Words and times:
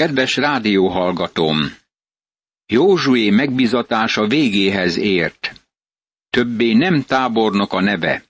Kedves 0.00 0.36
rádióhallgatóm! 0.36 1.58
Józsué 2.66 3.30
megbizatása 3.30 4.26
végéhez 4.26 4.96
ért. 4.96 5.52
Többé 6.30 6.72
nem 6.72 7.02
tábornok 7.02 7.72
a 7.72 7.80
neve. 7.80 8.24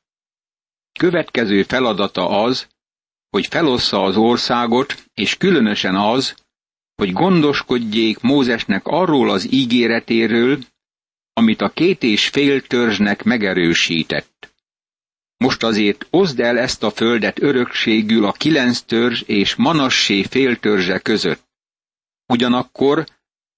Következő 0.99 1.63
feladata 1.63 2.43
az, 2.43 2.67
hogy 3.29 3.47
felossza 3.47 4.03
az 4.03 4.17
országot, 4.17 5.05
és 5.15 5.37
különösen 5.37 5.95
az, 5.97 6.35
hogy 6.95 7.13
gondoskodjék 7.13 8.21
Mózesnek 8.21 8.87
arról 8.87 9.31
az 9.31 9.53
ígéretéről, 9.53 10.59
amit 11.33 11.61
a 11.61 11.69
két 11.69 12.03
és 12.03 12.29
fél 12.29 12.63
törzsnek 12.63 13.23
megerősített. 13.23 14.53
Most 15.37 15.63
azért 15.63 16.07
oszd 16.11 16.41
el 16.41 16.59
ezt 16.59 16.83
a 16.83 16.91
földet 16.91 17.43
örökségül 17.43 18.25
a 18.25 18.33
kilenc 18.33 18.81
törzs 18.81 19.23
és 19.23 19.55
Manassé 19.55 20.23
féltörzse 20.23 20.99
között. 20.99 21.49
Ugyanakkor 22.31 23.07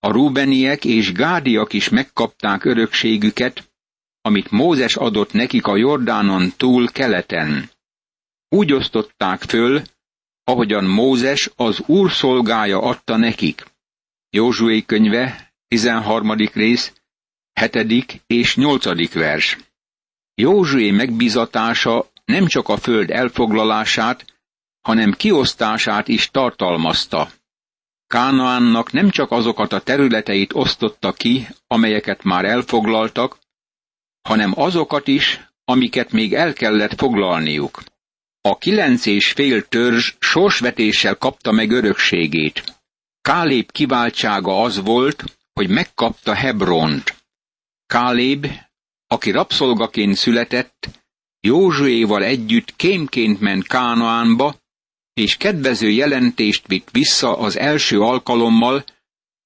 a 0.01 0.11
Rubeniek 0.11 0.85
és 0.85 1.13
Gádiak 1.13 1.73
is 1.73 1.89
megkapták 1.89 2.65
örökségüket, 2.65 3.73
amit 4.21 4.51
Mózes 4.51 4.97
adott 4.97 5.33
nekik 5.33 5.67
a 5.67 5.77
Jordánon 5.77 6.53
túl 6.57 6.89
keleten. 6.89 7.71
Úgy 8.49 8.73
osztották 8.73 9.43
föl, 9.43 9.83
ahogyan 10.45 10.85
Mózes 10.85 11.51
az 11.57 11.83
Úr 11.87 12.11
szolgája 12.11 12.83
adta 12.83 13.17
nekik. 13.17 13.65
Józsué 14.31 14.83
könyve, 14.83 15.53
13. 15.69 16.37
rész, 16.53 16.93
7. 17.53 18.23
és 18.27 18.57
8. 18.57 19.13
vers. 19.13 19.59
Józsué 20.35 20.91
megbizatása 20.91 22.11
nem 22.25 22.47
csak 22.47 22.69
a 22.69 22.77
föld 22.77 23.11
elfoglalását, 23.11 24.25
hanem 24.81 25.13
kiosztását 25.13 26.09
is 26.09 26.31
tartalmazta. 26.31 27.31
Kánaánnak 28.13 28.93
nem 28.93 29.11
csak 29.11 29.31
azokat 29.31 29.73
a 29.73 29.81
területeit 29.81 30.53
osztotta 30.55 31.13
ki, 31.13 31.49
amelyeket 31.67 32.23
már 32.23 32.45
elfoglaltak, 32.45 33.39
hanem 34.29 34.53
azokat 34.55 35.09
is, 35.09 35.41
amiket 35.65 36.13
még 36.13 36.35
el 36.35 36.53
kellett 36.53 36.99
foglalniuk. 36.99 37.83
A 38.41 38.59
kilenc 38.59 39.07
és 39.07 39.33
fél 39.33 39.69
törzs 39.69 40.15
sorsvetéssel 40.19 41.17
kapta 41.17 41.53
meg 41.53 41.71
örökségét. 41.71 42.65
Kálép 43.21 43.73
kiváltsága 43.73 44.63
az 44.63 44.83
volt, 44.83 45.25
hogy 45.53 45.69
megkapta 45.69 46.35
Hebront. 46.35 47.17
Kálép, 47.87 48.47
aki 49.07 49.31
rabszolgaként 49.31 50.17
született, 50.17 50.89
Józsuéval 51.41 52.23
együtt 52.23 52.77
kémként 52.77 53.41
ment 53.41 53.67
Kánaánba, 53.67 54.55
és 55.15 55.37
kedvező 55.37 55.89
jelentést 55.89 56.67
vitt 56.67 56.89
vissza 56.91 57.39
az 57.39 57.59
első 57.59 58.01
alkalommal, 58.01 58.85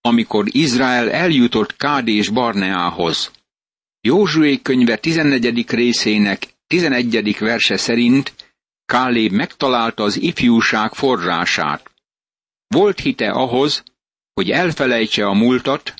amikor 0.00 0.44
Izrael 0.46 1.10
eljutott 1.10 1.76
Kádés 1.76 2.28
Barneához. 2.28 3.30
Józsué 4.00 4.62
könyve 4.62 4.96
14. 4.96 5.70
részének 5.70 6.46
11. 6.66 7.38
verse 7.38 7.76
szerint 7.76 8.34
Káléb 8.84 9.32
megtalálta 9.32 10.02
az 10.02 10.20
ifjúság 10.20 10.92
forrását. 10.92 11.90
Volt 12.66 13.00
hite 13.00 13.30
ahhoz, 13.30 13.82
hogy 14.34 14.50
elfelejtse 14.50 15.26
a 15.26 15.32
múltat, 15.32 15.94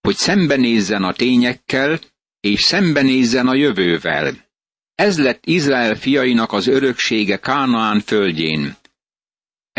hogy 0.00 0.16
szembenézzen 0.16 1.02
a 1.02 1.12
tényekkel, 1.12 2.00
és 2.40 2.60
szembenézzen 2.60 3.48
a 3.48 3.54
jövővel. 3.54 4.48
Ez 4.94 5.18
lett 5.18 5.46
Izrael 5.46 5.94
fiainak 5.94 6.52
az 6.52 6.66
öröksége 6.66 7.36
Kánaán 7.36 8.00
földjén. 8.00 8.76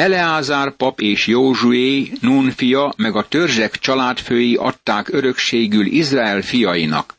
Eleázár 0.02 0.76
pap 0.76 1.00
és 1.00 1.28
Józsué, 1.28 2.12
Nun 2.22 2.52
fia, 2.52 2.94
meg 2.98 3.16
a 3.16 3.28
törzsek 3.28 3.78
családfői 3.78 4.56
adták 4.56 5.10
örökségül 5.10 5.86
Izrael 5.86 6.42
fiainak. 6.42 7.18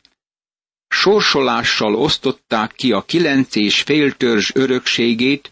Sorsolással 0.87 1.95
osztották 1.95 2.71
ki 2.71 2.91
a 2.91 3.01
kilenc 3.01 3.55
és 3.55 3.81
fél 3.81 4.11
törzs 4.11 4.51
örökségét, 4.53 5.51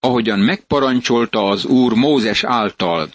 ahogyan 0.00 0.38
megparancsolta 0.38 1.48
az 1.48 1.64
Úr 1.64 1.92
Mózes 1.92 2.44
által. 2.44 3.10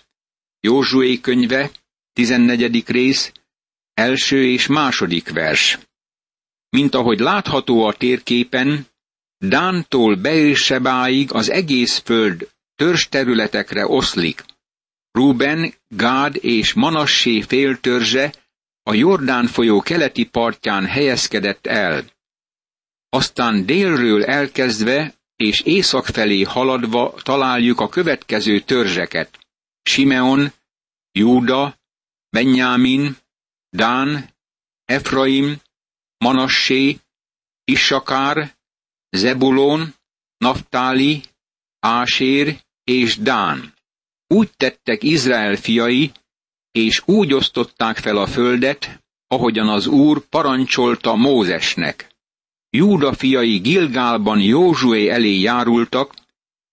Józsué 0.60 1.20
könyve, 1.20 1.72
14. 2.14 2.84
rész, 2.88 3.32
első 3.94 4.46
és 4.46 4.68
második 4.68 5.30
vers. 5.32 5.80
Mint 6.70 6.96
ahogy 6.96 7.20
látható 7.20 7.86
a 7.86 7.94
térképen, 7.94 8.88
Dántól 9.38 10.16
Beérsebáig 10.16 11.34
az 11.34 11.50
egész 11.50 11.98
föld 11.98 12.56
területekre 13.10 13.88
oszlik. 13.88 14.44
Ruben, 15.12 15.74
Gád 15.88 16.36
és 16.42 16.74
Manassé 16.74 17.42
féltörzse 17.42 18.34
a 18.84 18.94
Jordán 18.94 19.48
folyó 19.48 19.82
keleti 19.82 20.26
partján 20.26 20.86
helyezkedett 20.86 21.66
el. 21.66 22.06
Aztán 23.10 23.66
délről 23.66 24.24
elkezdve 24.24 25.14
és 25.36 25.62
észak 25.62 26.06
felé 26.06 26.42
haladva 26.42 27.14
találjuk 27.24 27.80
a 27.80 27.90
következő 27.90 28.60
törzseket. 28.60 29.40
Simeon, 29.82 30.52
Júda, 31.12 31.78
Benjamin, 32.30 33.18
Dán, 33.70 34.30
Efraim, 34.86 35.62
Manassé, 36.18 37.00
Issakár, 37.64 38.56
Zebulon, 39.10 39.94
Naptáli, 40.38 41.24
Ásér 41.80 42.66
és 42.90 43.18
Dán. 43.18 43.74
Úgy 44.28 44.50
tettek 44.58 45.04
Izrael 45.04 45.56
fiai, 45.56 46.12
és 46.72 47.02
úgy 47.06 47.34
osztották 47.34 47.98
fel 47.98 48.18
a 48.18 48.28
földet, 48.28 49.04
ahogyan 49.28 49.70
az 49.70 49.88
Úr 49.88 50.28
parancsolta 50.30 51.16
Mózesnek. 51.16 52.16
Júda 52.70 53.14
fiai 53.14 53.58
Gilgálban 53.58 54.40
Józsué 54.40 55.10
elé 55.10 55.40
járultak, 55.40 56.14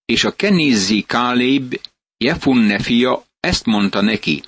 és 0.05 0.25
a 0.25 0.37
Kenizzi 0.37 1.03
Káléb, 1.03 1.81
Jefunne 2.17 2.79
fia 2.79 3.25
ezt 3.41 3.67
mondta 3.67 4.01
neki. 4.01 4.43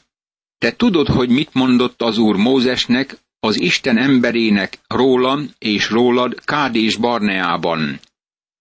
Te 0.58 0.76
tudod, 0.76 1.06
hogy 1.08 1.28
mit 1.28 1.54
mondott 1.54 2.02
az 2.02 2.18
Úr 2.18 2.36
Mózesnek, 2.36 3.18
az 3.40 3.60
Isten 3.60 3.98
emberének 3.98 4.78
rólam 4.86 5.50
és 5.58 5.90
rólad 5.90 6.44
Kádés 6.44 6.96
Barneában. 6.96 8.00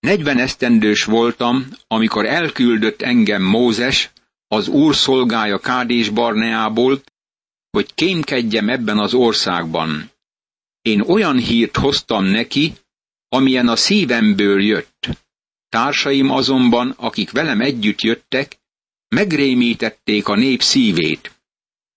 Negyven 0.05 0.37
esztendős 0.37 1.03
voltam, 1.03 1.67
amikor 1.87 2.25
elküldött 2.25 3.01
engem 3.01 3.43
Mózes, 3.43 4.11
az 4.47 4.67
úr 4.67 4.95
szolgája 4.95 5.59
Kádés 5.59 6.09
Barneából, 6.09 7.01
hogy 7.69 7.93
kémkedjem 7.93 8.69
ebben 8.69 8.99
az 8.99 9.13
országban. 9.13 10.11
Én 10.81 11.01
olyan 11.01 11.37
hírt 11.37 11.77
hoztam 11.77 12.25
neki, 12.25 12.73
amilyen 13.29 13.67
a 13.67 13.75
szívemből 13.75 14.63
jött. 14.63 15.07
Társaim 15.69 16.29
azonban, 16.29 16.89
akik 16.97 17.31
velem 17.31 17.61
együtt 17.61 18.01
jöttek, 18.01 18.57
megrémítették 19.07 20.27
a 20.27 20.35
nép 20.35 20.61
szívét. 20.61 21.31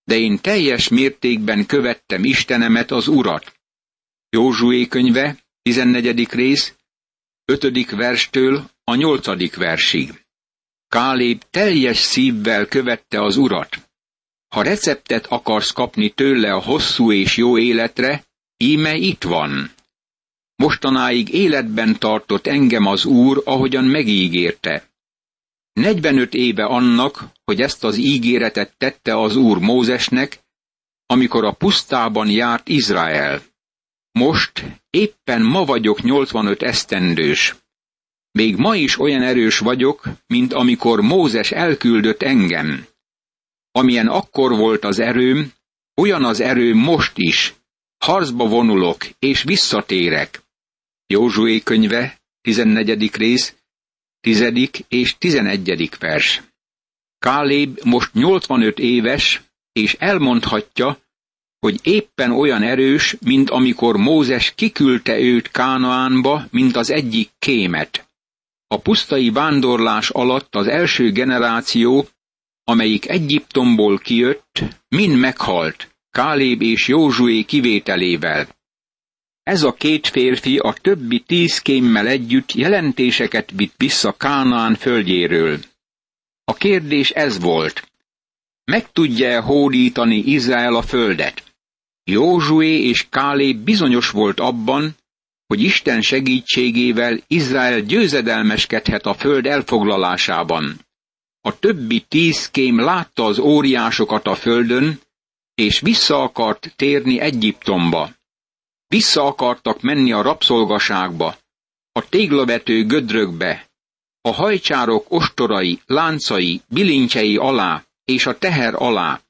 De 0.03 0.17
én 0.17 0.39
teljes 0.41 0.87
mértékben 0.87 1.65
követtem 1.65 2.23
Istenemet, 2.23 2.91
az 2.91 3.07
Urat. 3.07 3.53
Józsué 4.29 4.87
könyve, 4.87 5.37
14. 5.61 6.27
rész, 6.29 6.73
5. 7.49 7.89
verstől 7.89 8.69
a 8.83 8.95
8. 8.95 9.55
versig. 9.55 10.25
Kálép 10.87 11.43
teljes 11.49 11.97
szívvel 11.97 12.65
követte 12.65 13.21
az 13.21 13.37
urat. 13.37 13.89
Ha 14.47 14.61
receptet 14.61 15.25
akarsz 15.25 15.71
kapni 15.71 16.09
tőle 16.09 16.53
a 16.53 16.61
hosszú 16.61 17.11
és 17.11 17.37
jó 17.37 17.57
életre, 17.57 18.23
íme 18.57 18.95
itt 18.95 19.23
van. 19.23 19.71
Mostanáig 20.55 21.33
életben 21.33 21.99
tartott 21.99 22.47
engem 22.47 22.85
az 22.85 23.05
úr, 23.05 23.41
ahogyan 23.45 23.85
megígérte. 23.85 24.89
45 25.73 26.33
éve 26.33 26.65
annak, 26.65 27.23
hogy 27.45 27.61
ezt 27.61 27.83
az 27.83 27.97
ígéretet 27.97 28.77
tette 28.77 29.19
az 29.19 29.35
úr 29.35 29.57
Mózesnek, 29.57 30.39
amikor 31.05 31.45
a 31.45 31.51
pusztában 31.51 32.29
járt 32.29 32.67
Izrael. 32.67 33.48
Most 34.19 34.65
éppen 34.89 35.41
ma 35.41 35.65
vagyok 35.65 36.01
85 36.01 36.61
esztendős. 36.61 37.55
Még 38.31 38.55
ma 38.55 38.75
is 38.75 38.99
olyan 38.99 39.21
erős 39.21 39.59
vagyok, 39.59 40.03
mint 40.27 40.53
amikor 40.53 41.01
Mózes 41.01 41.51
elküldött 41.51 42.21
engem. 42.21 42.85
Amilyen 43.71 44.07
akkor 44.07 44.51
volt 44.57 44.83
az 44.83 44.99
erőm, 44.99 45.53
olyan 46.01 46.23
az 46.23 46.39
erőm 46.39 46.77
most 46.77 47.11
is. 47.15 47.53
Harcba 47.97 48.47
vonulok, 48.47 48.97
és 49.19 49.43
visszatérek. 49.43 50.41
Józsué 51.07 51.59
könyve, 51.59 52.19
14. 52.41 53.15
rész, 53.15 53.55
10. 54.21 54.51
és 54.87 55.17
11. 55.17 55.89
vers. 55.99 56.41
Káléb 57.19 57.79
most 57.83 58.13
85 58.13 58.79
éves, 58.79 59.41
és 59.71 59.93
elmondhatja, 59.99 60.97
hogy 61.59 61.79
éppen 61.83 62.31
olyan 62.31 62.61
erős, 62.61 63.15
mint 63.21 63.49
amikor 63.49 63.97
Mózes 63.97 64.53
kiküldte 64.55 65.19
őt 65.19 65.51
Kánaánba, 65.51 66.45
mint 66.51 66.75
az 66.75 66.91
egyik 66.91 67.29
kémet. 67.39 68.07
A 68.67 68.77
pusztai 68.79 69.29
vándorlás 69.29 70.09
alatt 70.09 70.55
az 70.55 70.67
első 70.67 71.11
generáció, 71.11 72.07
amelyik 72.63 73.09
Egyiptomból 73.09 73.97
kijött, 73.97 74.63
mind 74.89 75.19
meghalt, 75.19 75.95
Káléb 76.09 76.61
és 76.61 76.87
Józsué 76.87 77.43
kivételével. 77.43 78.47
Ez 79.43 79.63
a 79.63 79.73
két 79.73 80.07
férfi 80.07 80.57
a 80.57 80.73
többi 80.73 81.19
tíz 81.19 81.59
kémmel 81.59 82.07
együtt 82.07 82.53
jelentéseket 82.53 83.51
vitt 83.51 83.73
vissza 83.77 84.11
Kánaán 84.11 84.75
földjéről. 84.75 85.59
A 86.43 86.53
kérdés 86.53 87.09
ez 87.09 87.39
volt. 87.39 87.91
Meg 88.63 88.91
tudja-e 88.91 89.39
hódítani 89.39 90.15
Izrael 90.15 90.75
a 90.75 90.81
földet? 90.81 91.48
Józsué 92.09 92.81
és 92.81 93.05
Kálé 93.09 93.53
bizonyos 93.53 94.09
volt 94.09 94.39
abban, 94.39 94.95
hogy 95.47 95.61
Isten 95.61 96.01
segítségével 96.01 97.19
Izrael 97.27 97.81
győzedelmeskedhet 97.81 99.05
a 99.05 99.13
föld 99.13 99.45
elfoglalásában. 99.45 100.79
A 101.41 101.59
többi 101.59 102.05
tíz 102.07 102.49
kém 102.49 102.79
látta 102.79 103.25
az 103.25 103.39
óriásokat 103.39 104.27
a 104.27 104.35
földön, 104.35 104.99
és 105.55 105.79
vissza 105.79 106.23
akart 106.23 106.73
térni 106.75 107.19
Egyiptomba. 107.19 108.09
Vissza 108.87 109.25
akartak 109.25 109.81
menni 109.81 110.11
a 110.11 110.21
rabszolgaságba, 110.21 111.37
a 111.91 112.09
téglavető 112.09 112.85
gödrökbe, 112.85 113.69
a 114.21 114.31
hajcsárok 114.31 115.05
ostorai, 115.09 115.79
láncai, 115.85 116.61
bilincsei 116.67 117.37
alá 117.37 117.83
és 118.05 118.25
a 118.25 118.37
teher 118.37 118.73
alá. 118.75 119.21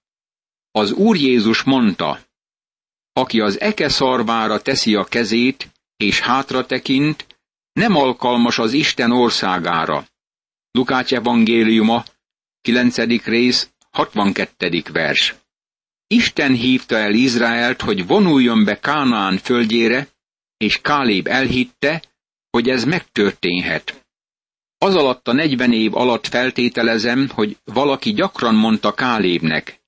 Az 0.72 0.92
Úr 0.92 1.16
Jézus 1.16 1.64
mondta, 1.64 2.20
aki 3.14 3.40
az 3.40 3.60
eke 3.60 3.90
szarvára 3.90 4.62
teszi 4.62 4.96
a 4.96 5.04
kezét, 5.04 5.70
és 5.98 6.20
hátra 6.20 6.66
tekint, 6.66 7.26
nem 7.74 7.96
alkalmas 7.96 8.58
az 8.58 8.74
Isten 8.74 9.12
országára. 9.12 10.06
Lukács 10.72 11.14
evangéliuma, 11.14 12.04
9. 12.62 12.98
rész, 13.24 13.70
62. 13.92 14.84
vers. 14.92 15.36
Isten 16.08 16.54
hívta 16.54 16.96
el 16.96 17.14
Izraelt, 17.14 17.82
hogy 17.82 18.08
vonuljon 18.08 18.64
be 18.64 18.80
Kánaán 18.80 19.38
földjére, 19.38 20.08
és 20.58 20.82
Káléb 20.82 21.28
elhitte, 21.28 22.04
hogy 22.50 22.70
ez 22.70 22.84
megtörténhet. 22.84 24.06
Az 24.78 24.96
alatt 24.96 25.28
a 25.28 25.34
negyven 25.34 25.74
év 25.74 25.96
alatt 25.96 26.28
feltételezem, 26.28 27.30
hogy 27.30 27.58
valaki 27.64 28.14
gyakran 28.14 28.56
mondta 28.56 28.94
Kálébnek, 28.94 29.80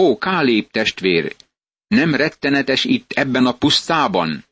Ó, 0.00 0.18
Kálép 0.18 0.70
testvér, 0.70 1.36
nem 1.92 2.14
rettenetes 2.14 2.84
itt 2.84 3.12
ebben 3.12 3.46
a 3.46 3.52
pusztában? 3.52 4.44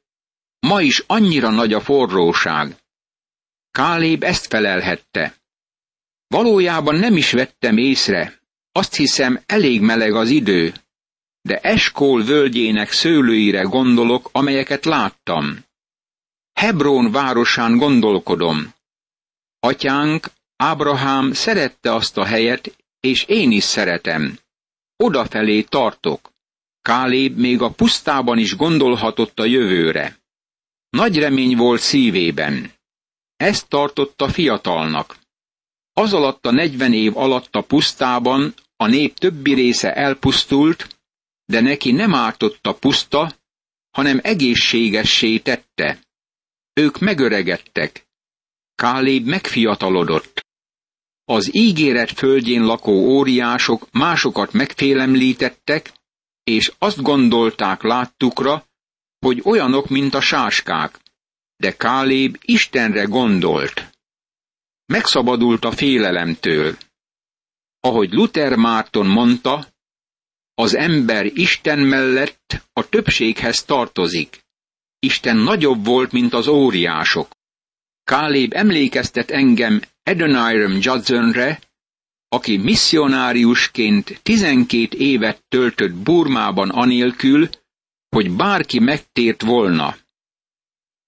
Ma 0.60 0.80
is 0.82 1.04
annyira 1.06 1.50
nagy 1.50 1.72
a 1.72 1.80
forróság. 1.80 2.76
Káléb 3.70 4.22
ezt 4.22 4.46
felelhette. 4.46 5.34
Valójában 6.26 6.94
nem 6.94 7.16
is 7.16 7.32
vettem 7.32 7.76
észre, 7.76 8.40
azt 8.72 8.94
hiszem 8.94 9.42
elég 9.46 9.80
meleg 9.80 10.14
az 10.14 10.28
idő, 10.28 10.74
de 11.42 11.58
Eskól 11.58 12.22
völgyének 12.22 12.92
szőlőire 12.92 13.62
gondolok, 13.62 14.28
amelyeket 14.32 14.84
láttam. 14.84 15.64
Hebrón 16.52 17.10
városán 17.10 17.76
gondolkodom. 17.76 18.74
Atyánk, 19.60 20.30
Ábrahám 20.56 21.32
szerette 21.32 21.94
azt 21.94 22.16
a 22.16 22.24
helyet, 22.24 22.76
és 23.00 23.24
én 23.24 23.50
is 23.50 23.64
szeretem. 23.64 24.38
Odafelé 24.96 25.62
tartok. 25.62 26.29
Káléb 26.82 27.38
még 27.38 27.62
a 27.62 27.70
pusztában 27.70 28.38
is 28.38 28.56
gondolhatott 28.56 29.38
a 29.38 29.44
jövőre. 29.44 30.18
Nagy 30.90 31.18
remény 31.18 31.56
volt 31.56 31.80
szívében. 31.80 32.72
Ezt 33.36 33.68
tartotta 33.68 34.28
fiatalnak. 34.28 35.18
Az 35.92 36.12
alatt 36.12 36.46
a 36.46 36.50
negyven 36.50 36.92
év 36.92 37.16
alatt 37.16 37.54
a 37.54 37.62
pusztában 37.62 38.54
a 38.76 38.86
nép 38.86 39.18
többi 39.18 39.54
része 39.54 39.94
elpusztult, 39.94 40.96
de 41.44 41.60
neki 41.60 41.92
nem 41.92 42.14
ártott 42.14 42.66
a 42.66 42.74
puszta, 42.74 43.34
hanem 43.90 44.20
egészségessé 44.22 45.38
tette. 45.38 45.98
Ők 46.72 46.98
megöregedtek. 46.98 48.08
Káléb 48.74 49.26
megfiatalodott. 49.26 50.46
Az 51.24 51.54
ígéret 51.54 52.10
földjén 52.10 52.64
lakó 52.64 52.92
óriások 52.92 53.90
másokat 53.92 54.52
megfélemlítettek, 54.52 55.92
és 56.50 56.72
azt 56.78 57.02
gondolták 57.02 57.82
láttukra, 57.82 58.64
hogy 59.18 59.40
olyanok, 59.44 59.88
mint 59.88 60.14
a 60.14 60.20
sáskák, 60.20 61.00
de 61.56 61.76
Káléb 61.76 62.36
Istenre 62.40 63.04
gondolt. 63.04 63.90
Megszabadult 64.86 65.64
a 65.64 65.72
félelemtől. 65.72 66.76
Ahogy 67.80 68.12
Luther 68.12 68.56
Márton 68.56 69.06
mondta, 69.06 69.66
az 70.54 70.76
ember 70.76 71.24
Isten 71.26 71.78
mellett 71.78 72.68
a 72.72 72.88
többséghez 72.88 73.64
tartozik. 73.64 74.44
Isten 74.98 75.36
nagyobb 75.36 75.84
volt, 75.84 76.12
mint 76.12 76.32
az 76.32 76.46
óriások. 76.46 77.28
Káléb 78.04 78.52
emlékeztet 78.54 79.30
engem 79.30 79.80
Adoniram 80.02 80.78
Judsonre, 80.80 81.60
aki 82.32 82.56
misszionáriusként 82.56 84.20
12 84.22 84.96
évet 84.98 85.42
töltött 85.48 85.92
Burmában 85.92 86.68
anélkül, 86.68 87.48
hogy 88.08 88.30
bárki 88.30 88.78
megtért 88.78 89.42
volna. 89.42 89.96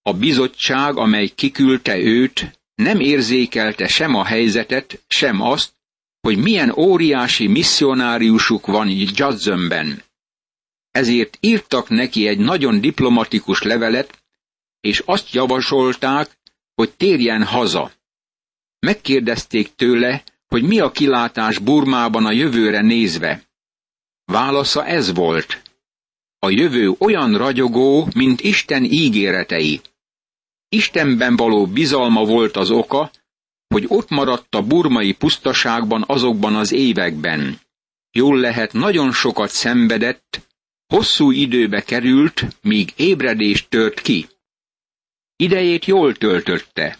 A 0.02 0.12
bizottság, 0.12 0.96
amely 0.96 1.26
kiküldte 1.28 1.98
őt, 1.98 2.60
nem 2.74 3.00
érzékelte 3.00 3.86
sem 3.88 4.14
a 4.14 4.24
helyzetet, 4.24 5.04
sem 5.08 5.40
azt, 5.40 5.72
hogy 6.20 6.38
milyen 6.38 6.70
óriási 6.70 7.46
misszionáriusuk 7.46 8.66
van 8.66 8.88
Judsonben. 8.88 10.02
Ezért 10.90 11.38
írtak 11.40 11.88
neki 11.88 12.26
egy 12.26 12.38
nagyon 12.38 12.80
diplomatikus 12.80 13.62
levelet, 13.62 14.22
és 14.80 15.02
azt 15.06 15.32
javasolták, 15.32 16.38
hogy 16.74 16.92
térjen 16.92 17.44
haza. 17.44 17.92
Megkérdezték 18.78 19.74
tőle, 19.74 20.24
hogy 20.52 20.62
mi 20.62 20.80
a 20.80 20.90
kilátás 20.90 21.58
Burmában 21.58 22.26
a 22.26 22.32
jövőre 22.32 22.80
nézve. 22.80 23.42
Válasza 24.24 24.86
ez 24.86 25.14
volt. 25.14 25.62
A 26.38 26.50
jövő 26.50 26.94
olyan 26.98 27.36
ragyogó, 27.36 28.08
mint 28.14 28.40
Isten 28.40 28.84
ígéretei. 28.84 29.80
Istenben 30.68 31.36
való 31.36 31.66
bizalma 31.66 32.24
volt 32.24 32.56
az 32.56 32.70
oka, 32.70 33.10
hogy 33.68 33.84
ott 33.88 34.08
maradt 34.08 34.54
a 34.54 34.62
burmai 34.62 35.12
pusztaságban 35.12 36.04
azokban 36.06 36.54
az 36.54 36.72
években. 36.72 37.60
Jól 38.10 38.38
lehet, 38.38 38.72
nagyon 38.72 39.12
sokat 39.12 39.50
szenvedett, 39.50 40.48
hosszú 40.86 41.30
időbe 41.30 41.82
került, 41.82 42.46
míg 42.62 42.92
ébredést 42.96 43.68
tört 43.68 44.00
ki. 44.00 44.28
Idejét 45.36 45.84
jól 45.84 46.14
töltötte. 46.14 46.98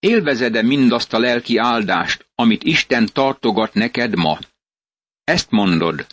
Élvezede 0.00 0.62
mindazt 0.62 1.12
a 1.12 1.18
lelki 1.18 1.56
áldást, 1.56 2.30
amit 2.34 2.62
Isten 2.62 3.06
tartogat 3.12 3.74
neked 3.74 4.16
ma? 4.16 4.38
Ezt 5.24 5.50
mondod. 5.50 6.06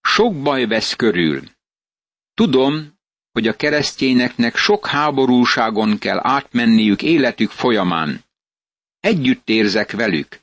Sok 0.00 0.42
baj 0.42 0.66
vesz 0.66 0.94
körül. 0.94 1.42
Tudom, 2.34 2.94
hogy 3.32 3.46
a 3.46 3.56
keresztényeknek 3.56 4.56
sok 4.56 4.86
háborúságon 4.86 5.98
kell 5.98 6.18
átmenniük 6.22 7.02
életük 7.02 7.50
folyamán. 7.50 8.24
Együtt 9.00 9.48
érzek 9.48 9.92
velük. 9.92 10.38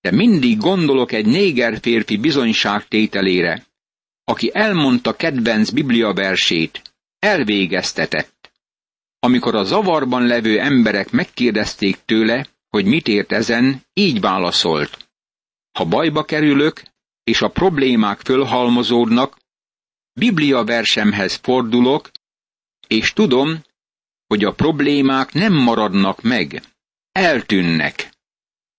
De 0.00 0.10
mindig 0.10 0.58
gondolok 0.58 1.12
egy 1.12 1.26
néger 1.26 1.78
férfi 1.80 2.16
bizonyságtételére, 2.16 3.66
aki 4.24 4.50
elmondta 4.54 5.16
kedvenc 5.16 5.70
bibliaversét, 5.70 6.82
elvégeztetett. 7.18 8.39
Amikor 9.20 9.54
a 9.54 9.64
zavarban 9.64 10.26
levő 10.26 10.60
emberek 10.60 11.10
megkérdezték 11.10 11.98
tőle, 12.04 12.46
hogy 12.68 12.84
mit 12.84 13.08
ért 13.08 13.32
ezen, 13.32 13.84
így 13.92 14.20
válaszolt. 14.20 15.08
Ha 15.78 15.84
bajba 15.84 16.24
kerülök, 16.24 16.82
és 17.24 17.42
a 17.42 17.48
problémák 17.48 18.20
fölhalmozódnak, 18.20 19.36
Biblia 20.12 20.64
versemhez 20.64 21.34
fordulok, 21.34 22.10
és 22.86 23.12
tudom, 23.12 23.62
hogy 24.26 24.44
a 24.44 24.52
problémák 24.52 25.32
nem 25.32 25.52
maradnak 25.52 26.22
meg, 26.22 26.62
eltűnnek. 27.12 28.10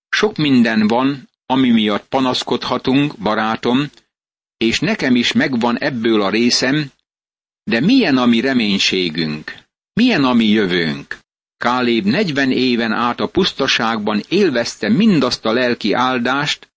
Sok 0.08 0.36
minden 0.36 0.86
van, 0.86 1.28
ami 1.46 1.70
miatt 1.70 2.08
panaszkodhatunk, 2.08 3.18
barátom, 3.18 3.90
és 4.56 4.80
nekem 4.80 5.16
is 5.16 5.32
megvan 5.32 5.78
ebből 5.78 6.22
a 6.22 6.30
részem, 6.30 6.90
de 7.64 7.80
milyen 7.80 8.16
a 8.16 8.26
mi 8.26 8.40
reménységünk? 8.40 9.61
Milyen 9.94 10.24
a 10.24 10.32
mi 10.32 10.44
jövőnk? 10.44 11.18
Káléb 11.56 12.04
40 12.04 12.50
éven 12.50 12.92
át 12.92 13.20
a 13.20 13.28
pusztaságban 13.28 14.22
élvezte 14.28 14.88
mindazt 14.88 15.44
a 15.44 15.52
lelki 15.52 15.92
áldást, 15.92 16.72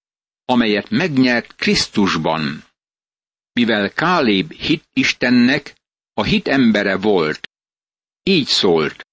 amelyet 0.45 0.89
megnyert 0.89 1.55
Krisztusban. 1.55 2.63
Mivel 3.53 3.93
Káléb 3.93 4.51
hit 4.51 4.83
Istennek, 4.93 5.75
a 6.13 6.23
hit 6.23 6.47
embere 6.47 6.97
volt. 6.97 7.49
Így 8.23 8.47
szólt. 8.47 9.07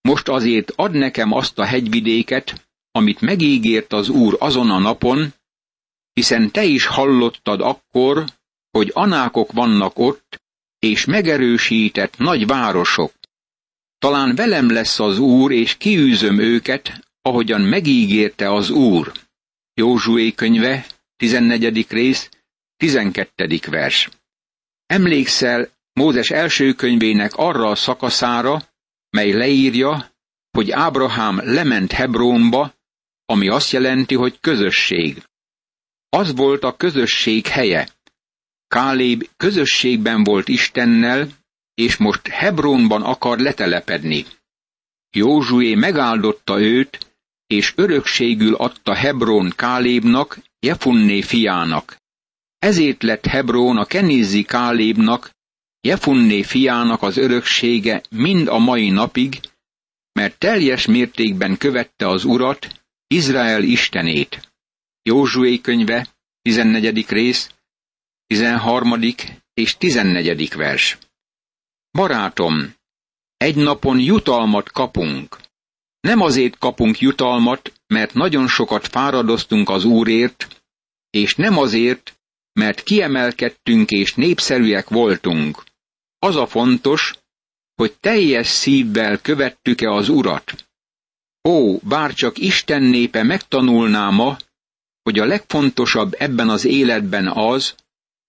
Most 0.00 0.28
azért 0.28 0.70
ad 0.70 0.92
nekem 0.92 1.32
azt 1.32 1.58
a 1.58 1.64
hegyvidéket, 1.64 2.68
amit 2.90 3.20
megígért 3.20 3.92
az 3.92 4.08
Úr 4.08 4.36
azon 4.38 4.70
a 4.70 4.78
napon, 4.78 5.34
hiszen 6.12 6.50
te 6.50 6.64
is 6.64 6.86
hallottad 6.86 7.60
akkor, 7.60 8.24
hogy 8.70 8.90
anákok 8.94 9.52
vannak 9.52 9.98
ott, 9.98 10.42
és 10.78 11.04
megerősített 11.04 12.16
nagy 12.16 12.46
városok. 12.46 13.12
Talán 14.04 14.34
velem 14.34 14.70
lesz 14.70 15.00
az 15.00 15.18
Úr, 15.18 15.52
és 15.52 15.76
kiűzöm 15.76 16.38
őket, 16.38 17.06
ahogyan 17.22 17.60
megígérte 17.60 18.52
az 18.52 18.70
Úr. 18.70 19.12
Józsué 19.74 20.32
könyve, 20.32 20.86
14. 21.16 21.86
rész, 21.88 22.28
12. 22.76 23.58
vers. 23.70 24.08
Emlékszel 24.86 25.68
Mózes 25.92 26.30
első 26.30 26.72
könyvének 26.72 27.34
arra 27.34 27.70
a 27.70 27.74
szakaszára, 27.74 28.62
mely 29.10 29.32
leírja, 29.32 30.10
hogy 30.50 30.70
Ábrahám 30.70 31.40
lement 31.44 31.92
Hebrónba, 31.92 32.74
ami 33.24 33.48
azt 33.48 33.70
jelenti, 33.70 34.14
hogy 34.14 34.40
közösség. 34.40 35.22
Az 36.08 36.34
volt 36.34 36.64
a 36.64 36.76
közösség 36.76 37.46
helye. 37.46 37.88
Káléb 38.68 39.28
közösségben 39.36 40.24
volt 40.24 40.48
Istennel, 40.48 41.28
és 41.74 41.96
most 41.96 42.26
Hebrónban 42.28 43.02
akar 43.02 43.38
letelepedni. 43.38 44.26
Józsué 45.10 45.74
megáldotta 45.74 46.60
őt, 46.60 46.98
és 47.46 47.72
örökségül 47.76 48.54
adta 48.54 48.94
Hebrón 48.94 49.52
Kálébnak, 49.56 50.38
Jefunné 50.58 51.20
fiának. 51.20 51.96
Ezért 52.58 53.02
lett 53.02 53.26
Hebrón 53.26 53.76
a 53.76 53.84
Kenizzi 53.84 54.42
Kálébnak, 54.42 55.30
Jefunné 55.80 56.42
fiának 56.42 57.02
az 57.02 57.16
öröksége 57.16 58.02
mind 58.10 58.48
a 58.48 58.58
mai 58.58 58.90
napig, 58.90 59.40
mert 60.12 60.38
teljes 60.38 60.86
mértékben 60.86 61.56
követte 61.56 62.08
az 62.08 62.24
Urat, 62.24 62.82
Izrael 63.06 63.62
Istenét. 63.62 64.52
Józsué 65.02 65.60
könyve, 65.60 66.08
14. 66.42 67.08
rész, 67.08 67.50
13. 68.26 69.00
és 69.54 69.76
14. 69.76 70.54
vers. 70.54 70.98
Barátom, 71.98 72.74
egy 73.36 73.56
napon 73.56 73.98
jutalmat 73.98 74.70
kapunk. 74.70 75.36
Nem 76.00 76.20
azért 76.20 76.58
kapunk 76.58 76.98
jutalmat, 76.98 77.72
mert 77.86 78.14
nagyon 78.14 78.48
sokat 78.48 78.86
fáradoztunk 78.86 79.68
az 79.68 79.84
Úrért, 79.84 80.64
és 81.10 81.34
nem 81.34 81.58
azért, 81.58 82.16
mert 82.52 82.82
kiemelkedtünk 82.82 83.90
és 83.90 84.14
népszerűek 84.14 84.88
voltunk. 84.88 85.64
Az 86.18 86.36
a 86.36 86.46
fontos, 86.46 87.14
hogy 87.74 87.92
teljes 88.00 88.46
szívvel 88.46 89.20
követtük-e 89.20 89.90
az 89.90 90.08
Urat. 90.08 90.68
Ó, 91.48 91.78
bár 91.78 92.14
csak 92.14 92.38
Isten 92.38 92.82
népe 92.82 93.22
megtanulná 93.22 94.10
ma, 94.10 94.36
hogy 95.02 95.18
a 95.18 95.24
legfontosabb 95.24 96.14
ebben 96.18 96.48
az 96.48 96.64
életben 96.64 97.28
az, 97.28 97.74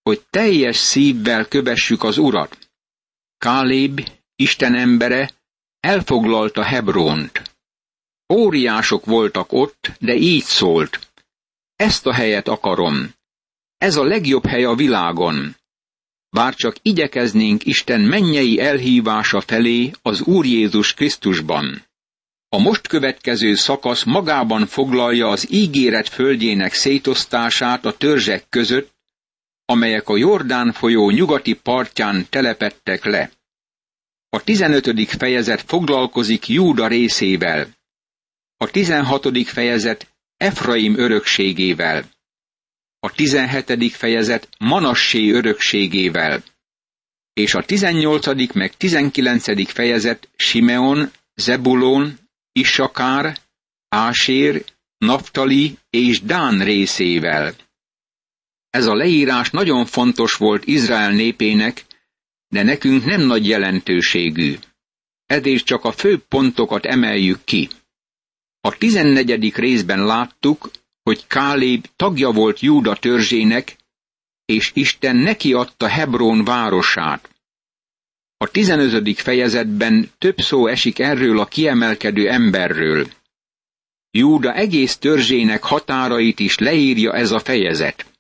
hogy 0.04 0.22
teljes 0.30 0.78
szívvel 0.78 1.48
kövessük 1.48 2.04
az 2.04 2.18
Urat. 2.18 2.65
Kálib, 3.38 4.08
Isten 4.36 4.76
embere, 4.76 5.32
elfoglalta 5.80 6.64
Hebrónt. 6.64 7.42
Óriások 8.34 9.06
voltak 9.06 9.52
ott, 9.52 9.92
de 10.00 10.16
így 10.16 10.44
szólt. 10.44 11.00
Ezt 11.76 12.06
a 12.06 12.14
helyet 12.14 12.48
akarom. 12.48 13.14
Ez 13.78 13.96
a 13.96 14.04
legjobb 14.04 14.46
hely 14.46 14.64
a 14.64 14.76
világon. 14.76 15.56
Bár 16.30 16.56
csak 16.56 16.76
igyekeznénk 16.82 17.66
Isten 17.66 18.02
mennyei 18.02 18.60
elhívása 18.60 19.42
felé 19.42 19.92
az 20.02 20.22
Úr 20.22 20.46
Jézus 20.46 20.94
Krisztusban. 20.94 21.86
A 22.50 22.58
most 22.58 22.88
következő 22.88 23.56
szakasz 23.56 24.04
magában 24.04 24.66
foglalja 24.66 25.28
az 25.28 25.52
ígéret 25.52 26.10
földjének 26.10 26.74
szétosztását 26.74 27.86
a 27.86 27.98
törzsek 27.98 28.50
között, 28.50 28.95
amelyek 29.66 30.10
a 30.10 30.18
Jordán 30.18 30.72
folyó 30.72 31.10
nyugati 31.10 31.54
partján 31.54 32.26
telepettek 32.30 33.06
le. 33.06 33.32
A 34.30 34.44
15. 34.44 35.10
fejezet 35.10 35.62
foglalkozik 35.62 36.48
Júda 36.48 36.88
részével. 36.88 37.68
A 38.58 38.70
16. 38.70 39.48
fejezet 39.48 40.08
Efraim 40.38 40.98
örökségével. 40.98 42.10
A 43.00 43.12
17. 43.12 43.92
fejezet 43.92 44.50
Manassé 44.60 45.30
örökségével. 45.30 46.44
És 47.34 47.54
a 47.54 47.64
18. 47.64 48.54
meg 48.54 48.78
19. 48.78 49.72
fejezet 49.72 50.30
Simeon, 50.36 51.12
Zebulón, 51.36 52.20
Issakár, 52.52 53.38
Ásér, 53.90 54.64
Naftali 54.98 55.78
és 55.90 56.22
Dán 56.22 56.64
részével. 56.64 57.56
Ez 58.76 58.86
a 58.86 58.96
leírás 58.96 59.50
nagyon 59.50 59.86
fontos 59.86 60.34
volt 60.34 60.66
Izrael 60.66 61.12
népének, 61.12 61.86
de 62.48 62.64
nekünk 62.64 63.06
nem 63.06 63.22
nagy 63.22 63.48
jelentőségű. 63.48 64.56
Ezért 65.26 65.66
csak 65.66 65.84
a 65.84 65.92
fő 65.92 66.18
pontokat 66.30 66.86
emeljük 66.86 67.44
ki. 67.44 67.70
A 68.62 68.78
tizennegyedik 68.78 69.56
részben 69.56 70.06
láttuk, 70.06 70.72
hogy 71.04 71.28
Káléb 71.28 71.86
tagja 71.96 72.32
volt 72.32 72.60
Júda 72.60 72.96
törzsének, 72.96 73.76
és 74.46 74.72
Isten 74.74 75.16
neki 75.16 75.54
adta 75.54 75.88
Hebrón 75.88 76.44
városát. 76.44 77.30
A 78.38 78.48
tizenötödik 78.48 79.20
fejezetben 79.20 80.12
több 80.18 80.38
szó 80.42 80.68
esik 80.68 81.00
erről 81.00 81.40
a 81.40 81.46
kiemelkedő 81.46 82.30
emberről. 82.30 83.08
Júda 84.12 84.54
egész 84.54 84.98
törzsének 84.98 85.64
határait 85.64 86.40
is 86.40 86.58
leírja 86.58 87.14
ez 87.14 87.32
a 87.32 87.40
fejezet. 87.40 88.14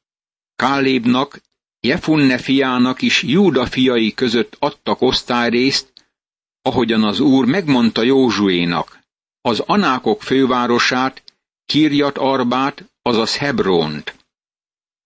Kálébnak, 0.55 1.41
Jefunne 1.79 2.37
fiának 2.37 3.01
is 3.01 3.23
Júda 3.23 3.65
fiai 3.65 4.13
között 4.13 4.55
adtak 4.59 5.01
osztályrészt, 5.01 5.93
ahogyan 6.61 7.03
az 7.03 7.19
úr 7.19 7.45
megmondta 7.45 8.01
Józsuénak, 8.03 8.99
az 9.41 9.59
anákok 9.59 10.23
fővárosát, 10.23 11.23
Kirjat 11.65 12.17
Arbát, 12.17 12.85
azaz 13.01 13.37
Hebront. 13.37 14.15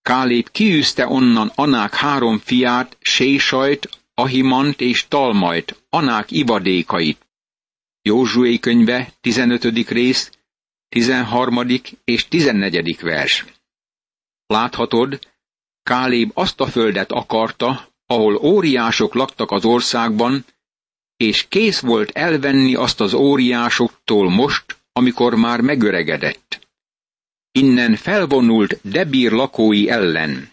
Kálép 0.01 0.51
kiűzte 0.51 1.07
onnan 1.07 1.51
Anák 1.55 1.93
három 1.93 2.37
fiát, 2.37 2.97
Sésajt, 2.99 3.89
Ahimant 4.13 4.81
és 4.81 5.07
Talmajt, 5.07 5.83
Anák 5.89 6.31
ivadékait. 6.31 7.27
Józsué 8.01 8.59
könyve, 8.59 9.13
15. 9.21 9.63
rész, 9.89 10.31
13. 10.89 11.65
és 12.03 12.27
14. 12.27 13.01
vers. 13.01 13.45
Láthatod, 14.45 15.19
Káléb 15.89 16.31
azt 16.33 16.59
a 16.59 16.67
földet 16.67 17.11
akarta, 17.11 17.89
ahol 18.05 18.35
óriások 18.35 19.13
laktak 19.13 19.51
az 19.51 19.65
országban, 19.65 20.45
és 21.17 21.47
kész 21.47 21.79
volt 21.79 22.09
elvenni 22.09 22.75
azt 22.75 23.01
az 23.01 23.13
óriásoktól 23.13 24.29
most, 24.29 24.77
amikor 24.91 25.35
már 25.35 25.61
megöregedett. 25.61 26.67
Innen 27.51 27.95
felvonult 27.95 28.79
Debír 28.81 29.31
lakói 29.31 29.89
ellen. 29.89 30.51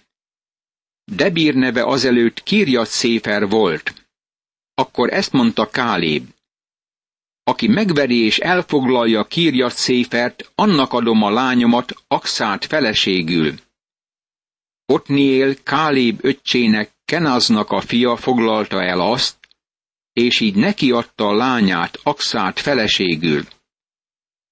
Debír 1.04 1.54
neve 1.54 1.84
azelőtt 1.84 2.42
Kirjat 2.42 2.88
Széfer 2.88 3.48
volt. 3.48 4.08
Akkor 4.74 5.12
ezt 5.12 5.32
mondta 5.32 5.70
Káléb. 5.70 6.28
Aki 7.42 7.68
megveri 7.68 8.24
és 8.24 8.38
elfoglalja 8.38 9.24
Kirjat 9.24 9.74
Széfert, 9.74 10.52
annak 10.54 10.92
adom 10.92 11.22
a 11.22 11.30
lányomat 11.30 11.92
Axát 12.08 12.64
feleségül. 12.64 13.64
Otniel 14.86 15.54
Káléb 15.62 16.18
öccsének 16.22 16.90
Kenaznak 17.04 17.70
a 17.70 17.80
fia 17.80 18.16
foglalta 18.16 18.82
el 18.82 19.00
azt, 19.00 19.36
és 20.12 20.40
így 20.40 20.54
neki 20.54 20.90
adta 20.90 21.26
a 21.26 21.34
lányát, 21.34 21.98
Axát 22.02 22.60
feleségül. 22.60 23.44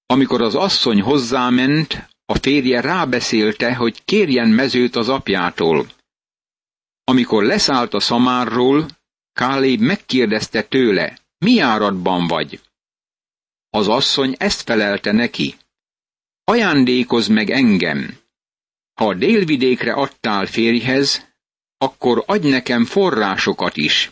Amikor 0.06 0.42
az 0.42 0.54
asszony 0.54 1.00
hozzáment, 1.00 2.08
a 2.26 2.34
férje 2.34 2.80
rábeszélte, 2.80 3.74
hogy 3.74 4.04
kérjen 4.04 4.48
mezőt 4.48 4.96
az 4.96 5.08
apjától. 5.08 5.86
Amikor 7.04 7.44
leszállt 7.44 7.94
a 7.94 8.00
szamárról, 8.00 8.86
Káléb 9.32 9.80
megkérdezte 9.80 10.62
tőle, 10.62 11.18
mi 11.38 11.58
áradban 11.58 12.26
vagy? 12.26 12.60
Az 13.70 13.88
asszony 13.88 14.34
ezt 14.38 14.62
felelte 14.62 15.12
neki. 15.12 15.54
Ajándékozz 16.44 17.28
meg 17.28 17.50
engem. 17.50 18.23
Ha 18.94 19.14
délvidékre 19.14 19.92
adtál 19.92 20.46
férjhez, 20.46 21.32
akkor 21.78 22.22
adj 22.26 22.48
nekem 22.48 22.84
forrásokat 22.84 23.76
is. 23.76 24.10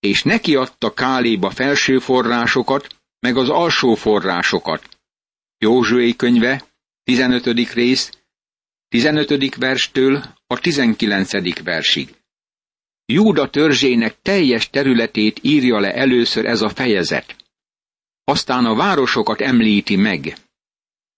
És 0.00 0.22
neki 0.22 0.54
adta 0.54 0.94
Káléb 0.94 1.44
a 1.44 1.50
felső 1.50 1.98
forrásokat, 1.98 2.96
meg 3.18 3.36
az 3.36 3.48
alsó 3.48 3.94
forrásokat. 3.94 4.88
Józsué 5.58 6.16
könyve, 6.16 6.64
15. 7.02 7.72
rész, 7.72 8.10
15. 8.88 9.54
verstől 9.54 10.22
a 10.46 10.58
19. 10.58 11.62
versig. 11.62 12.14
Júda 13.06 13.50
törzsének 13.50 14.20
teljes 14.22 14.70
területét 14.70 15.38
írja 15.42 15.80
le 15.80 15.94
először 15.94 16.44
ez 16.44 16.62
a 16.62 16.68
fejezet. 16.68 17.36
Aztán 18.24 18.64
a 18.64 18.74
városokat 18.74 19.40
említi 19.40 19.96
meg. 19.96 20.36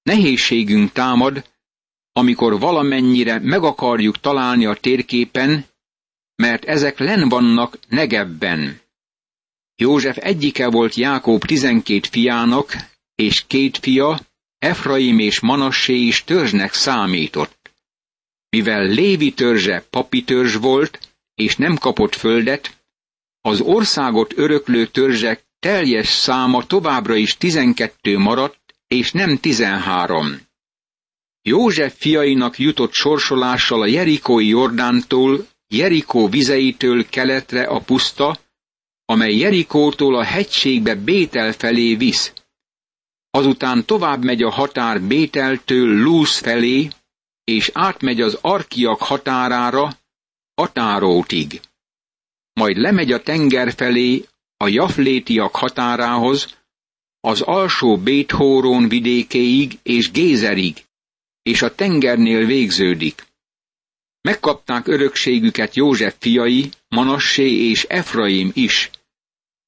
Nehézségünk 0.03 0.93
támad, 0.93 1.45
amikor 2.17 2.59
valamennyire 2.59 3.39
meg 3.39 3.63
akarjuk 3.63 4.21
találni 4.21 4.67
a 4.67 4.75
térképen, 4.75 5.65
mert 6.37 6.65
ezek 6.65 6.99
len 6.99 7.29
vannak 7.29 7.79
Negebben. 7.89 8.81
József 9.77 10.17
egyike 10.21 10.69
volt 10.69 10.95
Jákob 10.95 11.45
tizenkét 11.45 12.07
fiának, 12.07 12.77
és 13.15 13.45
két 13.47 13.79
fia, 13.79 14.21
Efraim 14.59 15.19
és 15.19 15.41
Manassé 15.41 15.95
is 15.95 16.25
törzsnek 16.25 16.73
számított. 16.73 17.71
Mivel 18.49 18.87
Lévi 18.87 19.33
törzse 19.33 19.85
papi 19.91 20.23
törzs 20.23 20.55
volt, 20.55 20.99
és 21.35 21.57
nem 21.57 21.77
kapott 21.77 22.15
földet, 22.15 22.85
az 23.41 23.61
országot 23.61 24.39
öröklő 24.39 24.87
törzsek 24.87 25.45
teljes 25.59 26.09
száma 26.09 26.67
továbbra 26.67 27.15
is 27.15 27.37
tizenkettő 27.37 28.19
maradt, 28.19 28.75
és 28.89 29.13
nem 29.13 29.39
tizenhárom. 29.39 30.46
József 31.49 31.95
fiainak 31.99 32.59
jutott 32.59 32.93
sorsolással 32.93 33.83
a 33.83 33.87
Jerikói 33.87 34.49
Jordántól, 34.49 35.47
Jerikó 35.69 36.29
vizeitől 36.29 37.09
keletre 37.09 37.63
a 37.63 37.81
puszta, 37.81 38.39
amely 39.05 39.37
Jerikótól 39.37 40.17
a 40.17 40.25
hegységbe 40.25 40.95
Bétel 40.95 41.53
felé 41.53 41.95
visz. 41.95 42.33
Azután 43.31 43.85
tovább 43.85 44.25
megy 44.25 44.43
a 44.43 44.51
határ 44.51 45.03
Bételtől 45.03 46.03
Lúz 46.03 46.37
felé, 46.37 46.89
és 47.45 47.71
átmegy 47.73 48.21
az 48.21 48.39
Arkiak 48.41 49.03
határára, 49.03 49.99
Atárótig. 50.55 51.61
Majd 52.53 52.77
lemegy 52.77 53.13
a 53.13 53.23
tenger 53.23 53.73
felé, 53.73 54.25
a 54.57 54.69
Jaflétiak 54.69 55.57
határához, 55.57 56.57
az 57.21 57.41
alsó 57.41 57.97
Béthórón 57.97 58.89
vidékéig 58.89 59.79
és 59.83 60.11
Gézerig, 60.11 60.86
és 61.47 61.63
a 61.63 61.75
tengernél 61.75 62.47
végződik. 62.47 63.27
Megkapták 64.21 64.87
örökségüket 64.87 65.75
József 65.75 66.17
fiai, 66.19 66.71
Manassé 66.89 67.51
és 67.71 67.85
Efraim 67.85 68.51
is. 68.55 68.91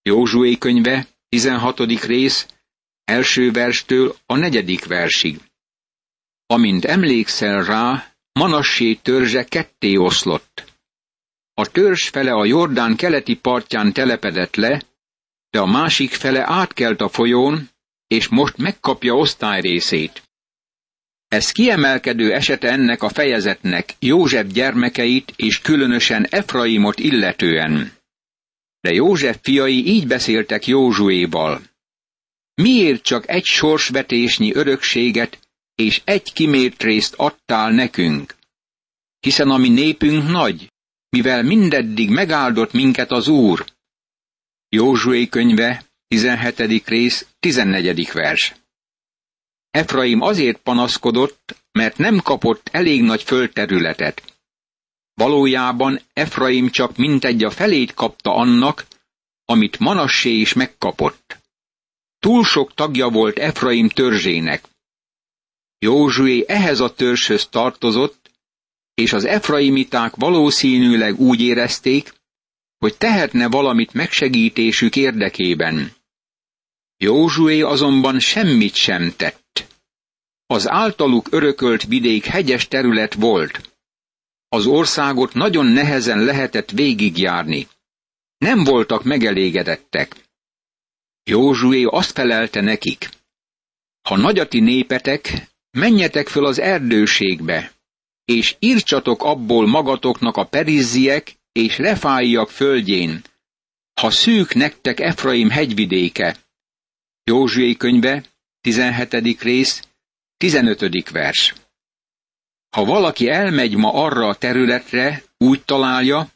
Józsué 0.02 0.58
könyve, 0.58 1.06
16. 1.28 1.80
rész, 2.04 2.46
első 3.04 3.50
verstől 3.50 4.16
a 4.26 4.36
negyedik 4.36 4.84
versig. 4.84 5.40
Amint 6.46 6.84
emlékszel 6.84 7.64
rá, 7.64 8.14
Manassé 8.32 8.94
törzse 8.94 9.44
ketté 9.44 9.96
oszlott. 9.96 10.72
A 11.54 11.66
törzs 11.70 12.08
fele 12.08 12.32
a 12.32 12.44
Jordán 12.44 12.96
keleti 12.96 13.36
partján 13.36 13.92
telepedett 13.92 14.54
le, 14.54 14.82
de 15.50 15.60
a 15.60 15.66
másik 15.66 16.10
fele 16.10 16.42
átkelt 16.46 17.00
a 17.00 17.08
folyón, 17.08 17.68
és 18.06 18.28
most 18.28 18.56
megkapja 18.56 19.14
osztályrészét. 19.14 20.27
Ez 21.28 21.50
kiemelkedő 21.50 22.32
esete 22.32 22.68
ennek 22.68 23.02
a 23.02 23.08
fejezetnek 23.08 23.94
József 23.98 24.46
gyermekeit 24.46 25.32
és 25.36 25.60
különösen 25.60 26.26
Efraimot 26.30 26.98
illetően. 26.98 27.92
De 28.80 28.92
József 28.92 29.38
fiai 29.42 29.86
így 29.86 30.06
beszéltek 30.06 30.66
Józsuéval. 30.66 31.62
Miért 32.54 33.02
csak 33.02 33.28
egy 33.28 33.44
sorsvetésnyi 33.44 34.54
örökséget 34.54 35.38
és 35.74 36.00
egy 36.04 36.32
kimért 36.32 36.82
részt 36.82 37.14
adtál 37.14 37.70
nekünk? 37.70 38.34
Hiszen 39.20 39.50
a 39.50 39.56
mi 39.56 39.68
népünk 39.68 40.28
nagy, 40.28 40.72
mivel 41.08 41.42
mindeddig 41.42 42.10
megáldott 42.10 42.72
minket 42.72 43.10
az 43.10 43.28
Úr. 43.28 43.64
Józsué 44.68 45.28
könyve, 45.28 45.84
17. 46.08 46.88
rész, 46.88 47.26
14. 47.40 48.10
vers. 48.12 48.54
Efraim 49.78 50.20
azért 50.20 50.58
panaszkodott, 50.58 51.56
mert 51.72 51.96
nem 51.98 52.18
kapott 52.18 52.68
elég 52.72 53.02
nagy 53.02 53.22
földterületet. 53.22 54.22
Valójában 55.14 56.00
Efraim 56.12 56.70
csak 56.70 56.96
mintegy 56.96 57.44
a 57.44 57.50
felét 57.50 57.94
kapta 57.94 58.34
annak, 58.34 58.86
amit 59.44 59.78
Manassé 59.78 60.30
is 60.30 60.52
megkapott. 60.52 61.38
Túl 62.18 62.44
sok 62.44 62.74
tagja 62.74 63.08
volt 63.08 63.38
Efraim 63.38 63.88
törzsének. 63.88 64.68
Józsué 65.78 66.44
ehhez 66.48 66.80
a 66.80 66.94
törzshöz 66.94 67.46
tartozott, 67.46 68.30
és 68.94 69.12
az 69.12 69.24
efraimiták 69.24 70.14
valószínűleg 70.14 71.20
úgy 71.20 71.40
érezték, 71.40 72.14
hogy 72.78 72.96
tehetne 72.96 73.48
valamit 73.48 73.92
megsegítésük 73.92 74.96
érdekében. 74.96 75.92
Józsué 76.96 77.60
azonban 77.60 78.20
semmit 78.20 78.74
sem 78.74 79.12
tett. 79.16 79.47
Az 80.50 80.68
általuk 80.68 81.26
örökölt 81.30 81.84
vidék 81.84 82.24
hegyes 82.24 82.68
terület 82.68 83.14
volt. 83.14 83.78
Az 84.48 84.66
országot 84.66 85.34
nagyon 85.34 85.66
nehezen 85.66 86.18
lehetett 86.18 86.70
végigjárni. 86.70 87.68
Nem 88.38 88.64
voltak 88.64 89.04
megelégedettek. 89.04 90.16
Józsué 91.22 91.84
azt 91.84 92.10
felelte 92.10 92.60
nekik. 92.60 93.08
Ha 94.08 94.16
nagyati 94.16 94.60
népetek, 94.60 95.48
menjetek 95.70 96.28
föl 96.28 96.46
az 96.46 96.58
erdőségbe, 96.58 97.72
és 98.24 98.56
írtsatok 98.58 99.22
abból 99.22 99.66
magatoknak 99.66 100.36
a 100.36 100.46
perizziek 100.46 101.34
és 101.52 101.78
refáiak 101.78 102.50
földjén, 102.50 103.22
ha 104.00 104.10
szűk 104.10 104.54
nektek 104.54 105.00
Efraim 105.00 105.50
hegyvidéke. 105.50 106.36
Józsué 107.24 107.74
könyve, 107.74 108.24
17. 108.60 109.42
rész, 109.42 109.82
15. 110.38 111.10
vers. 111.10 111.54
Ha 112.76 112.84
valaki 112.84 113.28
elmegy 113.28 113.76
ma 113.76 113.92
arra 113.92 114.28
a 114.28 114.34
területre, 114.34 115.22
úgy 115.38 115.62
találja, 115.64 116.28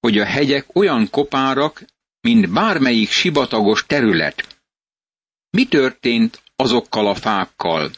hogy 0.00 0.18
a 0.18 0.24
hegyek 0.24 0.76
olyan 0.76 1.10
kopárak, 1.10 1.84
mint 2.20 2.52
bármelyik 2.52 3.10
sibatagos 3.10 3.86
terület. 3.86 4.62
Mi 5.50 5.66
történt 5.66 6.42
azokkal 6.56 7.06
a 7.06 7.14
fákkal? 7.14 7.90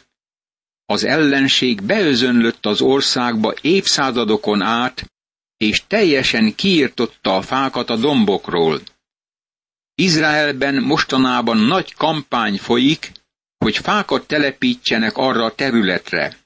Az 0.86 1.04
ellenség 1.04 1.82
beözönlött 1.82 2.66
az 2.66 2.80
országba 2.80 3.54
évszázadokon 3.60 4.62
át, 4.62 5.12
és 5.56 5.82
teljesen 5.86 6.54
kiirtotta 6.54 7.36
a 7.36 7.42
fákat 7.42 7.90
a 7.90 7.96
dombokról. 7.96 8.80
Izraelben 9.94 10.74
mostanában 10.82 11.56
nagy 11.56 11.94
kampány 11.94 12.58
folyik, 12.58 13.12
hogy 13.62 13.76
fákat 13.76 14.26
telepítsenek 14.26 15.16
arra 15.16 15.44
a 15.44 15.54
területre. 15.54 16.36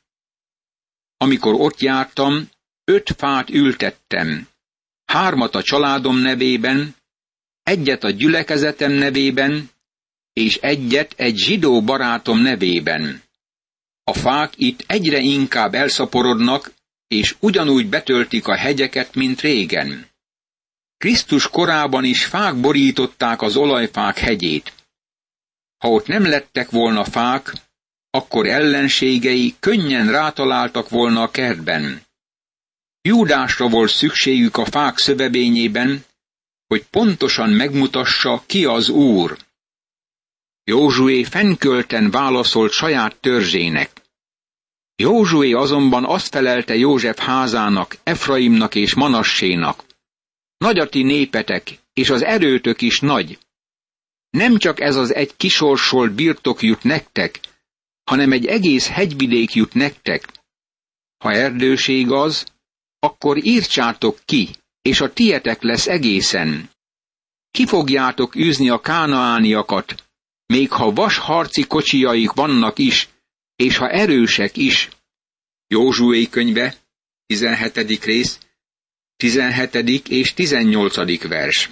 Amikor 1.17 1.55
ott 1.55 1.81
jártam, 1.81 2.49
öt 2.85 3.15
fát 3.19 3.51
ültettem, 3.51 4.49
hármat 5.05 5.55
a 5.55 5.63
családom 5.63 6.17
nevében, 6.17 6.95
egyet 7.63 8.05
a 8.05 8.11
gyülekezetem 8.11 8.93
nevében, 8.93 9.71
és 10.33 10.57
egyet 10.57 11.15
egy 11.17 11.37
zsidó 11.37 11.83
barátom 11.83 12.39
nevében. 12.39 13.23
A 14.05 14.13
fák 14.13 14.53
itt 14.57 14.85
egyre 14.87 15.19
inkább 15.19 15.75
elszaporodnak, 15.75 16.73
és 17.09 17.37
ugyanúgy 17.41 17.89
betöltik 17.89 18.47
a 18.47 18.57
hegyeket, 18.57 19.15
mint 19.15 19.41
régen. 19.41 20.07
Krisztus 20.97 21.49
korában 21.49 22.05
is 22.05 22.25
fák 22.25 22.57
borították 22.57 23.43
az 23.43 23.57
olajfák 23.57 24.19
hegyét. 24.19 24.73
Ha 25.79 25.89
ott 25.89 26.07
nem 26.07 26.23
lettek 26.23 26.71
volna 26.71 27.05
fák, 27.05 27.53
akkor 28.11 28.47
ellenségei 28.47 29.55
könnyen 29.61 30.11
rátaláltak 30.11 30.89
volna 30.89 31.23
a 31.23 31.31
kertben. 31.31 32.03
Júdásra 33.03 33.69
volt 33.69 33.91
szükségük 33.91 34.57
a 34.57 34.65
fák 34.65 34.99
szövevényében, 34.99 36.05
hogy 36.67 36.85
pontosan 36.91 37.51
megmutassa, 37.51 38.43
ki 38.47 38.65
az 38.65 38.89
Úr. 38.89 39.37
Józsué 40.65 41.25
fennkölten 41.25 42.11
válaszolt 42.11 42.73
saját 42.73 43.17
törzsének. 43.17 43.91
Józsué 44.97 45.53
azonban 45.53 46.05
azt 46.05 46.29
felelte 46.29 46.77
József 46.77 47.19
házának, 47.19 47.97
Efraimnak 48.03 48.75
és 48.75 48.95
Manassénak. 48.95 49.85
Nagyati 50.59 51.03
népetek, 51.03 51.79
és 51.93 52.11
az 52.11 52.23
erőtök 52.23 52.81
is 52.81 53.01
nagy. 53.01 53.39
Nem 54.31 54.59
csak 54.59 54.81
ez 54.81 54.97
az 54.97 55.15
egy 55.15 55.37
kisorsolt 55.37 56.12
birtok 56.12 56.62
jut 56.62 56.83
nektek, 56.83 57.41
hanem 58.05 58.33
egy 58.33 58.47
egész 58.47 58.89
hegyvidék 58.89 59.55
jut 59.55 59.75
nektek. 59.75 60.29
Ha 61.17 61.33
erdőség 61.33 62.11
az, 62.11 62.47
akkor 62.99 63.45
írtsátok 63.45 64.19
ki, 64.25 64.49
és 64.83 65.01
a 65.01 65.12
tietek 65.12 65.62
lesz 65.62 65.87
egészen. 65.87 66.71
Ki 67.51 67.67
fogjátok 67.67 68.37
űzni 68.37 68.69
a 68.69 68.81
kánaániakat, 68.81 70.05
még 70.47 70.71
ha 70.71 70.93
vas 70.93 71.19
harci 71.19 71.67
kocsijaik 71.67 72.33
vannak 72.33 72.79
is, 72.79 73.09
és 73.57 73.77
ha 73.77 73.89
erősek 73.89 74.57
is. 74.57 74.89
Józsué 75.67 76.29
könyve, 76.29 76.77
17. 77.27 78.05
rész, 78.05 78.39
17. 79.17 80.09
és 80.09 80.35
18. 80.35 81.29
vers. 81.29 81.69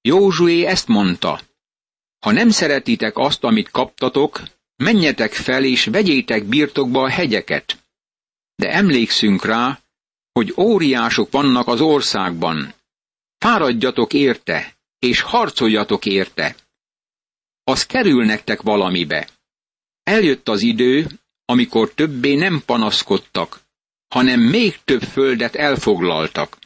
Józsué 0.00 0.64
ezt 0.64 0.88
mondta. 0.88 1.40
Ha 2.20 2.32
nem 2.32 2.50
szeretitek 2.50 3.16
azt, 3.16 3.44
amit 3.44 3.70
kaptatok, 3.70 4.42
menjetek 4.76 5.32
fel 5.32 5.64
és 5.64 5.84
vegyétek 5.84 6.44
birtokba 6.44 7.02
a 7.02 7.08
hegyeket. 7.08 7.78
de 8.54 8.72
emlékszünk 8.72 9.44
rá, 9.44 9.80
hogy 10.32 10.54
óriások 10.56 11.30
vannak 11.30 11.66
az 11.66 11.80
országban. 11.80 12.74
Fáradjatok 13.38 14.12
érte, 14.12 14.76
és 14.98 15.20
harcoljatok 15.20 16.06
érte. 16.06 16.56
Az 17.64 17.86
kerül 17.86 18.24
nektek 18.24 18.62
valamibe. 18.62 19.28
Eljött 20.02 20.48
az 20.48 20.60
idő, 20.62 21.06
amikor 21.44 21.94
többé 21.94 22.34
nem 22.34 22.62
panaszkodtak, 22.66 23.60
hanem 24.08 24.40
még 24.40 24.78
több 24.84 25.02
földet 25.02 25.54
elfoglaltak. 25.54 26.58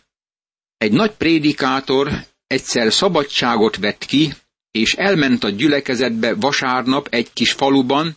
Egy 0.76 0.92
nagy 0.92 1.12
prédikátor 1.12 2.26
egyszer 2.46 2.92
szabadságot 2.92 3.76
vett 3.76 4.04
ki, 4.04 4.34
és 4.78 4.94
elment 4.94 5.44
a 5.44 5.48
gyülekezetbe 5.48 6.34
vasárnap 6.34 7.08
egy 7.10 7.32
kis 7.32 7.52
faluban, 7.52 8.14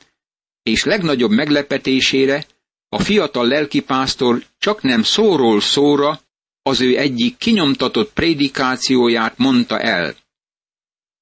és 0.63 0.84
legnagyobb 0.84 1.32
meglepetésére 1.32 2.46
a 2.89 3.00
fiatal 3.00 3.48
lelkipásztor 3.48 4.43
csak 4.58 4.82
nem 4.82 5.04
szóról 5.04 5.62
szóra 5.62 6.20
az 6.62 6.82
ő 6.82 6.98
egyik 6.98 7.38
kinyomtatott 7.38 8.13
prédikációját 8.13 9.38
mondta 9.38 9.80
el. 9.80 10.15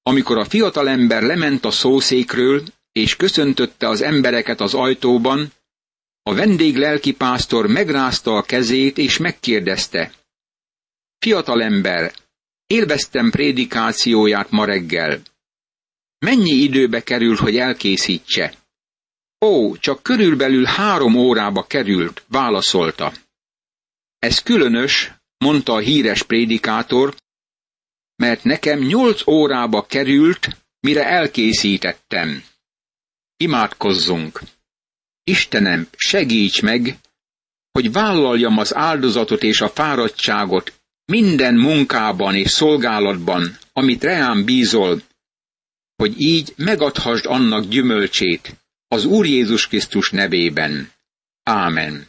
Amikor 0.04 0.38
a 0.38 0.46
fiatalember 0.46 1.22
lement 1.22 1.66
a 1.66 1.72
szószékről, 1.72 2.64
és 2.92 3.16
köszöntötte 3.16 3.88
az 3.90 4.02
embereket 4.02 4.62
az 4.62 4.74
ajtóban, 4.74 5.52
a 6.24 6.34
vendég 6.34 6.78
lelkipásztor 6.78 7.68
megrázta 7.68 8.36
a 8.36 8.42
kezét, 8.42 8.98
és 8.98 9.18
megkérdezte. 9.18 10.12
Fiatalember, 11.20 12.14
élveztem 12.68 13.30
prédikációját 13.30 14.50
ma 14.50 14.66
reggel. 14.66 15.22
Mennyi 16.18 16.52
időbe 16.52 17.04
kerül, 17.04 17.36
hogy 17.36 17.58
elkészítse? 17.58 18.54
Ó, 19.46 19.78
csak 19.78 20.04
körülbelül 20.04 20.66
három 20.66 21.16
órába 21.16 21.68
került, 21.68 22.24
válaszolta. 22.28 23.14
Ez 24.20 24.40
különös, 24.40 25.12
mondta 25.38 25.74
a 25.74 25.80
híres 25.80 26.24
prédikátor, 26.24 27.16
mert 28.16 28.44
nekem 28.44 28.80
nyolc 28.80 29.28
órába 29.28 29.86
került, 29.86 30.48
mire 30.80 31.06
elkészítettem. 31.06 32.44
Imádkozzunk! 33.38 34.42
Istenem, 35.24 35.88
segíts 35.96 36.62
meg, 36.62 37.00
hogy 37.72 37.92
vállaljam 37.92 38.58
az 38.58 38.76
áldozatot 38.76 39.44
és 39.44 39.62
a 39.62 39.70
fáradtságot 39.70 40.75
minden 41.06 41.56
munkában 41.56 42.36
és 42.36 42.50
szolgálatban, 42.50 43.58
amit 43.74 44.04
reám 44.04 44.46
bízol, 44.46 45.02
hogy 45.96 46.22
így 46.22 46.54
megadhassd 46.58 47.26
annak 47.26 47.66
gyümölcsét 47.66 48.56
az 48.88 49.06
Úr 49.06 49.26
Jézus 49.26 49.68
Krisztus 49.68 50.10
nevében. 50.10 50.92
Ámen. 51.44 52.08